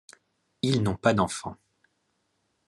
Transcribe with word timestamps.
Ils 0.63 0.81
n'ont 0.81 0.95
pas 0.95 1.13
d'enfant. 1.13 1.57